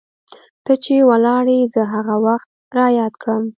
ته 0.65 0.73
چې 0.83 0.95
ولاړي 1.09 1.59
زه 1.73 1.81
هغه 1.93 2.15
وخت 2.25 2.49
رایاد 2.77 3.13
کړم 3.21 3.43